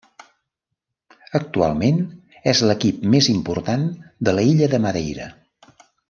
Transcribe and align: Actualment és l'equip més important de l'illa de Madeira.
Actualment 1.39 1.99
és 2.53 2.63
l'equip 2.71 3.03
més 3.15 3.29
important 3.37 3.85
de 4.29 4.35
l'illa 4.39 4.71
de 4.77 4.81
Madeira. 4.87 5.29